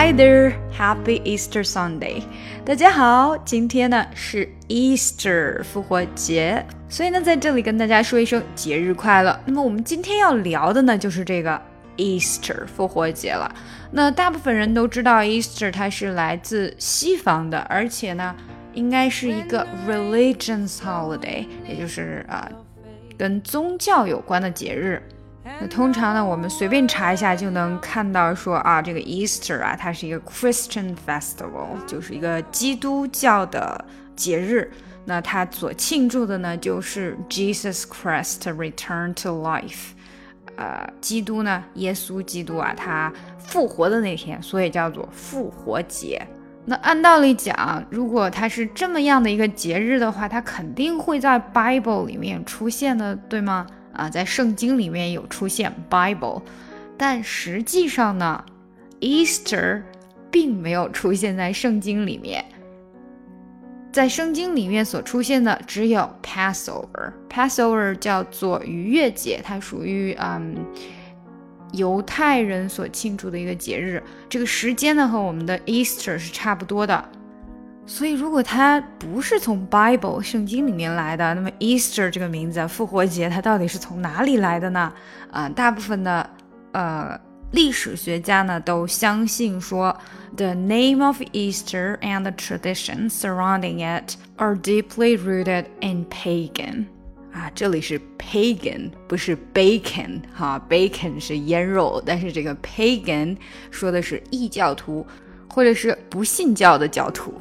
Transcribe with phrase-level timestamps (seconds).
[0.00, 2.22] Hi there, Happy Easter Sunday！
[2.64, 9.40] 大家好，今天呢是 Easter 复活节，所以呢在这里跟大家说一声节日快乐。
[9.44, 11.60] 那么我们今天要聊的呢就是这个
[11.96, 13.52] Easter 复活节了。
[13.90, 18.36] 那大部分人都知道 Easter 它是来自西方的，而且呢
[18.74, 22.48] 应该是一个 religious holiday，也就是啊
[23.16, 25.02] 跟宗教有关的节日。
[25.60, 33.84] 那通常呢，我们随便查一下就能看到说啊，这个 Easter 啊，它是一个 Christian festival，就是一个基督教的
[34.14, 34.70] 节日。
[35.04, 39.92] 那它所庆祝的呢，就是 Jesus Christ returned to life，
[40.56, 46.20] 呃，基督呢，耶稣基督啊，他复活的那天，所以叫做复活节。
[46.66, 53.66] 那按道理讲，如果它是这么样的一个节日的话，它肯定会在 Bible 里面出现的，对吗？
[53.92, 56.42] 啊，在圣经里面有出现 Bible，
[56.96, 58.44] 但实际上呢
[59.00, 59.82] ，Easter
[60.30, 62.44] 并没有出现在圣经里面。
[63.90, 70.56] 在圣经里面所出现的只有 Passover，Passover 叫做逾越节，它属于嗯
[71.72, 74.02] 犹太人所庆祝的一个节日。
[74.28, 77.08] 这个时间呢和我们的 Easter 是差不多的。
[77.90, 84.92] 所以，如果它不是从 Bible 圣经里面来的，那么 Easter 这个名字复活节它到底是从哪里来的呢？
[85.32, 86.28] 啊，大部分的
[86.72, 87.18] 呃
[87.52, 89.96] 历史学家呢都相信说
[90.36, 96.84] ，the name of Easter and the traditions surrounding it are deeply rooted in pagan。
[97.32, 103.34] 啊，这里是 pagan，不是 bacon 哈，bacon 是腌肉，但是这个 pagan
[103.70, 105.06] 说的是异教徒
[105.48, 107.32] 或者是不信教的教徒。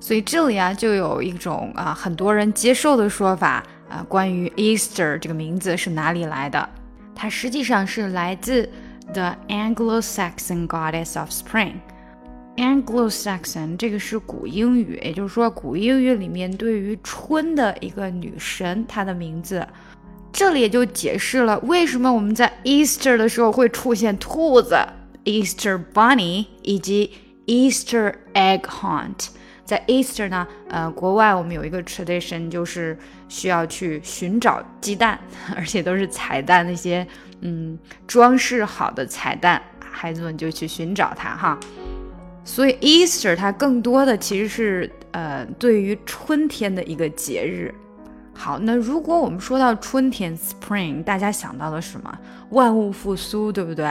[0.00, 6.68] 所以这里啊，就有一种啊很多人接受的说法啊，关于 Easter 这个名字是哪里来的？
[7.14, 8.68] 它实际上是来自
[9.12, 11.74] The Anglo-Saxon Goddess of Spring。
[12.56, 19.66] Anglo-Saxon 这个是古英语，也就是说古英语里面对于春的一个女神，她的名字。
[20.32, 24.76] 这里也就解释了为什么我们在 Easter 的时候会出现兔子
[25.24, 27.12] Easter Bunny 以及
[27.46, 29.28] Easter Egg Hunt。
[29.68, 32.96] 在 Easter 呢，呃，国外我们有一个 tradition，就是
[33.28, 35.18] 需要去寻找鸡蛋，
[35.54, 37.06] 而且都是彩蛋，那些
[37.42, 41.60] 嗯装饰好的彩蛋，孩子们就去寻找它哈。
[42.46, 47.74] 所以 Easter 它更多的其实是呃对于春天的一个节日。
[48.32, 52.18] 好，那如果我们说到春天 Spring，大家想到了什么？
[52.52, 53.84] 万物复苏，对不对？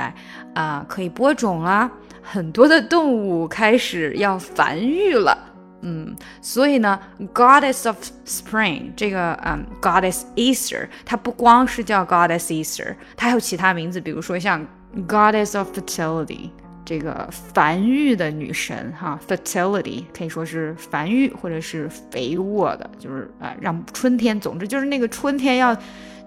[0.56, 1.92] 啊，可以播种啦，
[2.24, 5.47] 很多的动物开始要繁育了。
[5.82, 7.00] 嗯，所以呢
[7.34, 14.66] ，Goddess of Spring 这个嗯，Goddess Easter，它不光是叫 Goddess Easter，它还有其他名字，比如说像
[15.08, 16.50] Goddess of Fertility
[16.84, 25.78] 这个繁育的女神哈，Fertility 可以说是繁育或者是肥沃的，就是啊，让春天，总之就是那个春天要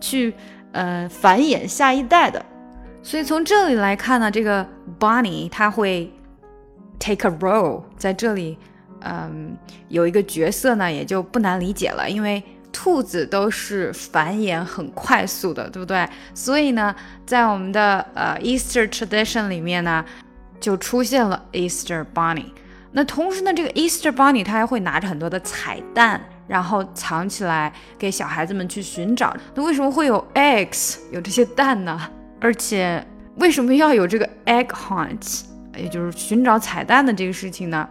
[0.01, 0.33] 去
[0.71, 2.45] 呃繁衍下一代的。
[3.03, 4.65] 所以从这里来看呢，这个
[5.01, 6.13] Bunny 它会
[7.01, 8.57] take a role 在这里。
[9.01, 9.57] 嗯，
[9.89, 16.09] 有一个角色呢，也就不难理解了，因为兔子都是繁衍很快速的，对不对？
[16.35, 16.95] 所以呢，
[17.27, 20.05] 在我们的呃 Easter tradition 里面呢，
[20.61, 22.47] 就出现了 Easter Bunny。
[22.93, 29.37] 那同时呢，这个 Easter Bunny 它还会拿着很多的彩蛋，然后藏起来给小孩子们去寻找。
[29.55, 32.01] 那为什么会有 eggs 有这些蛋呢？
[32.41, 33.05] 而且
[33.37, 35.43] 为什么要有这个 egg hunt，
[35.77, 37.89] 也就是寻找彩蛋的这个事情呢？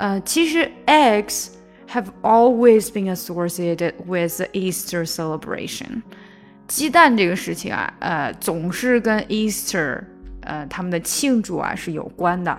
[0.00, 1.48] 呃，其实 eggs
[1.88, 6.02] have always been associated with the Easter celebration。
[6.66, 10.02] 鸡蛋这个事情啊，呃，总是跟 Easter，
[10.40, 12.58] 呃，他们的庆祝啊是有关的。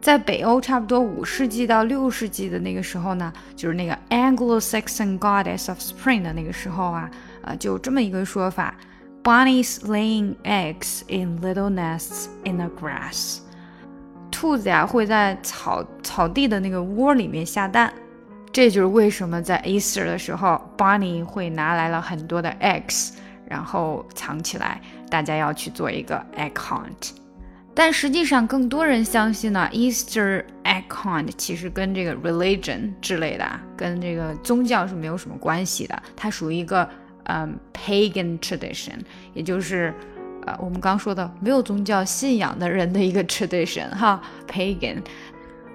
[0.00, 7.10] 在北欧，差不多五世纪到六世纪的那个时候呢，就是那个 Anglo-Saxon Goddess of Spring 的那个时候啊，
[7.42, 8.74] 啊，就这么一个说法：
[9.22, 13.38] Bunnies laying eggs in little nests in the grass。
[14.39, 17.91] 兔子呀会在草草地的那个窝里面下蛋，
[18.53, 23.11] 这就是为什么在 Easter 的时候，Bunny 会拿来了很多的 eggs，
[23.49, 27.11] 然后藏起来，大家要去做一个 egg hunt。
[27.75, 33.45] 但实际上，更多人相信呢，Easter egg hunt 其实跟这个 religion 之类的，
[33.75, 36.89] 跟这个宗教是没有什么关系的，它属于一个
[37.25, 38.99] 嗯 pagan tradition，
[39.33, 39.93] 也就是。
[40.45, 45.01] 呃，我们刚说的没有宗教信仰的人的一个 tradition 哈，pagan，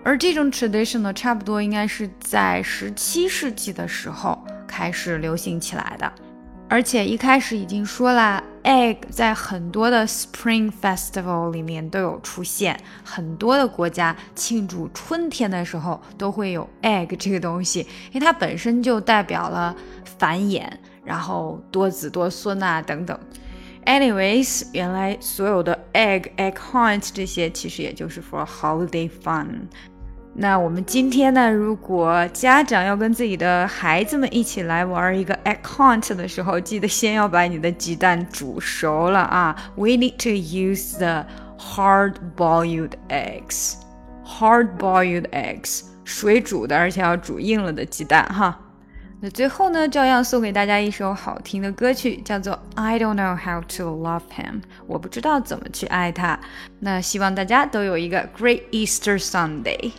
[0.02, 6.10] 而这种 tradition 呢，差不多应该是在十七世纪的时候开始流行起来的，
[6.68, 17.80] 而且一开始已经说了 egg 在很多的 Spring Festival 里面都有出现，很多的国家庆祝春天的时候都会有 egg 这个东西，
[18.12, 19.76] 因为它本身就代表了
[20.18, 20.66] 繁衍，
[21.04, 23.18] 然后多子多孙啊等等。
[23.86, 29.46] Anyways，原来所有的 egg、egg hunt 这些其实也就是 for holiday fun。
[30.36, 39.54] 那我们今天呢，如果家长要跟自己的孩子们一起来玩一个 egg hunt 的时候，记得先要把你的鸡蛋煮熟了啊。
[39.76, 41.26] We need to use the
[41.58, 43.74] hard-boiled eggs.
[44.26, 48.58] Hard-boiled eggs，水煮的，而且要煮硬了的鸡蛋哈。
[49.20, 56.38] 那最后呢，照样送给大家一首好听的歌曲，叫做《I Don't Know How to Love Him》，我不知道怎么去爱他。
[56.80, 59.92] 那希望大家都有一个 Great Easter Sunday。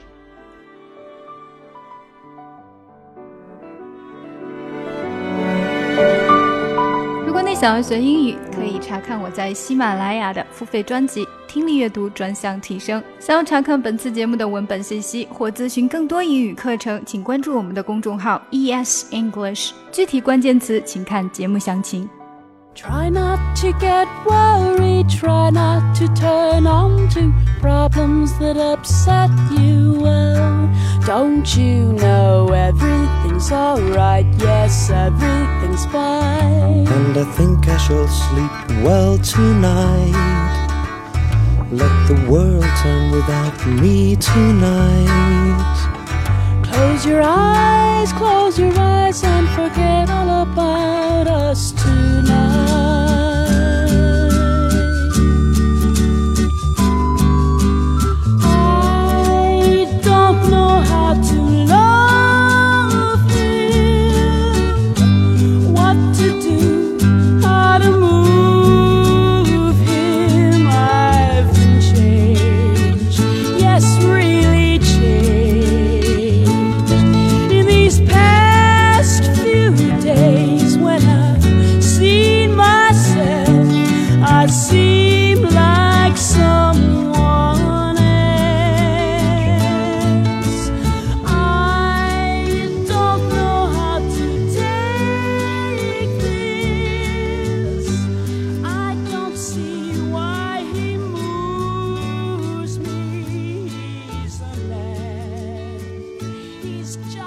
[7.56, 11.26] 想要学英语，可以查看我在喜马拉雅的付费专辑。
[11.48, 13.02] 听力阅读专项提升。
[13.18, 19.72] 想要查看本次节目的文本信息或咨询更多英语课程，请关注我们的公众号 ES English。
[19.90, 22.10] 具体关键词请看节目详情。
[22.76, 27.32] Try not to get worried, try not to turn on to
[27.62, 30.02] problems that upset you.
[30.02, 30.70] Well,
[31.06, 33.15] don't you know everything?
[34.20, 36.88] Yes, everything's fine.
[36.88, 40.16] And I think I shall sleep well tonight.
[41.72, 45.76] Let the world turn without me tonight.
[46.64, 53.25] Close your eyes, close your eyes, and forget all about us tonight.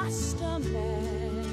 [0.08, 1.47] master man.